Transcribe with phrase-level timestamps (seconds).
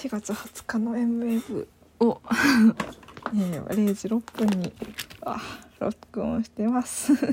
[0.00, 1.68] 4月20日の M ウェーブ
[2.00, 2.22] を
[3.34, 4.72] えー、0時6分に
[5.20, 5.38] あ
[5.78, 7.12] 録音してます。
[7.22, 7.28] や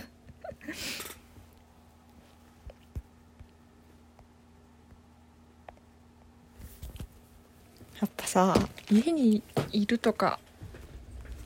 [8.06, 8.54] っぱさ
[8.92, 9.42] 家に
[9.72, 10.38] いるとか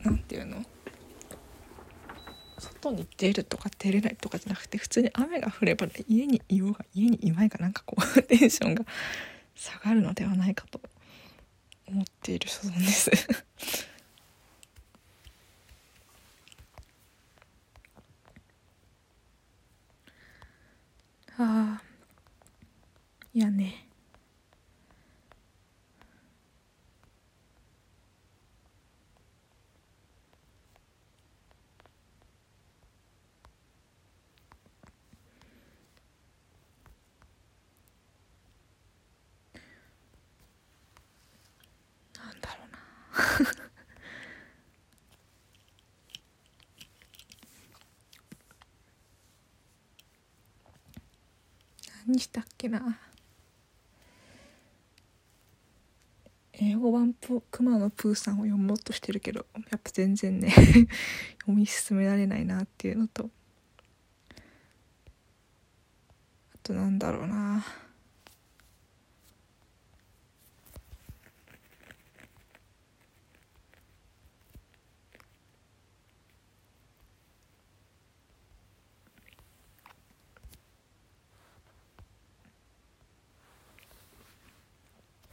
[0.03, 0.65] なんていうの？
[2.57, 8.85] 外に出るとか出れないとかじゃなくて普通に雨が降れば家にいようが家にいまいがなんかこう テンションが
[9.53, 10.81] 下がるのではないかと
[11.91, 13.11] 思っている所存です。
[21.37, 21.81] ああ
[23.33, 23.87] いやね
[42.15, 42.77] なんだろうな
[52.11, 52.99] 何したっけな。
[56.53, 60.49] 英語版プ「くまのプーさん」を読もうとしてるけどやっぱ全然ね
[61.39, 63.29] 読み進められないなっていうのと。
[66.53, 67.65] あとなんだろうな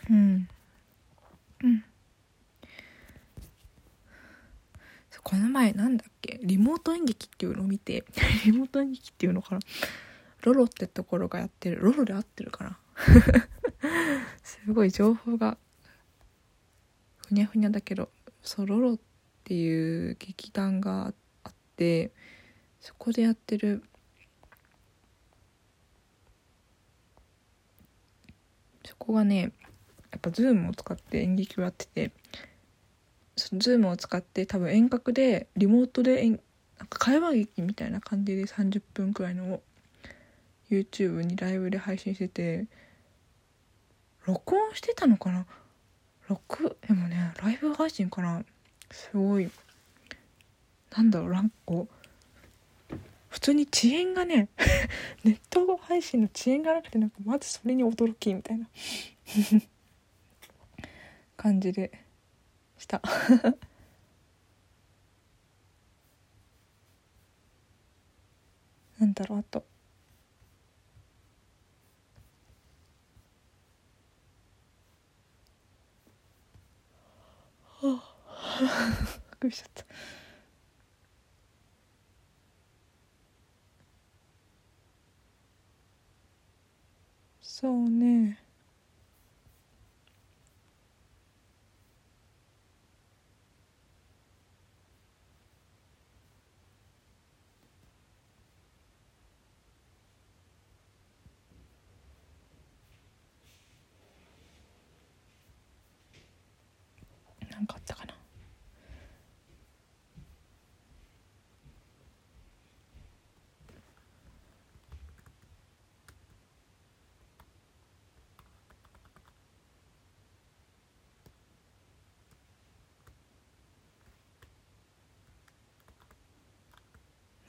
[0.08, 0.48] うん
[1.62, 1.84] うん
[5.10, 6.40] そうこの前なんだっけ？
[6.42, 8.04] リモート演劇っていうのを見て
[8.44, 9.60] リモート演劇っていうのかな？
[10.42, 11.80] ロロってところがやってる。
[11.80, 12.78] ロロで合ってるかな？
[14.42, 15.56] すごい情報が
[17.28, 18.10] ふにゃふにゃだけど
[18.42, 18.98] そうロロっ
[19.44, 21.12] ていう劇団が
[21.44, 22.12] あって
[22.80, 23.84] そこでやってる
[28.84, 29.52] そこがね
[30.10, 32.10] やっぱ Zoom を使って演劇をやってて
[33.38, 36.38] その Zoom を使って多分遠隔でリモートでなん
[36.88, 39.62] か会話劇みたいな感じで30分くらいのを
[40.70, 42.66] YouTube にライブで配信してて
[44.26, 45.46] 録音してたのかな？
[46.28, 48.44] 録でもねライブ配信かな
[48.90, 49.50] すごい
[50.94, 52.96] なんだろうなんかこう
[53.28, 54.48] 普通に遅延がね
[55.24, 58.68] ネット配信の遅延がなくてなんかまずそれに驚きみたいな。
[61.36, 62.07] 感じで。
[62.78, 63.02] した。
[68.98, 69.64] なんだろうあと。
[77.80, 79.84] はあびっくりしちゃった。
[87.40, 88.38] そうね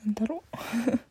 [0.09, 1.08] なんだろう。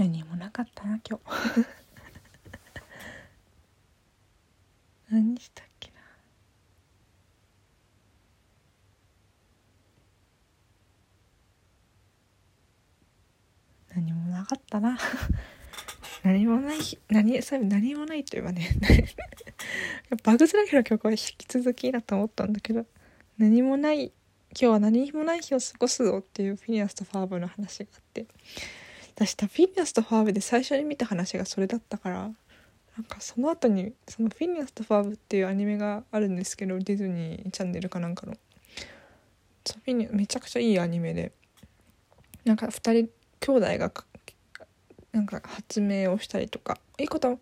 [0.00, 1.24] 何もなかったな今日。
[5.12, 5.96] 何したっけな。
[13.94, 14.98] 何もなかったな。
[16.24, 18.70] 何もない日何そういえば何もないといえばね
[20.24, 22.86] バグズライフの曲は引き続きだと思ったんだけど。
[23.36, 24.12] 何もない今
[24.52, 28.26] 日は何もない日を過ごすぞっていうフィニアスとファーブの話があって。
[29.14, 32.30] 私フィニアスとファーブで最初に見た話がそれだったから
[32.96, 38.34] なんかその後にその「フィニアスとファーブ」っていうアニメがあるんですけどディズニーチャンネルかなんかの。
[38.34, 41.32] フィニめちゃくちゃいいアニメで。
[42.44, 43.10] なんか2人
[43.40, 43.92] 兄弟が
[45.12, 47.38] なんか発明をしたりとか「いいこと今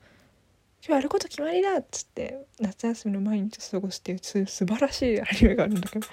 [0.82, 6.06] 日やること決まりだ!」っつって夏休みの毎日を過ごすっていう素晴らしいアニメがあるんだけど。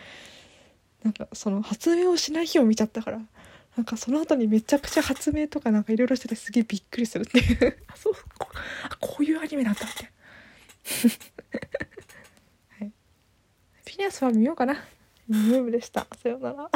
[1.04, 3.22] なんかその発明をしない日を見ちゃったから。
[3.76, 7.78] なんかその後にめちゃくちゃ発明とかなんかいろいろしててすげえびっくりするっていう。
[7.88, 8.14] あそう。
[8.40, 8.48] こ
[9.00, 10.12] こういうアニメなんだって
[12.80, 12.92] はい、
[13.84, 14.84] フィニアスは見ようかな。
[15.28, 16.08] ムーブでした。
[16.22, 16.70] さようなら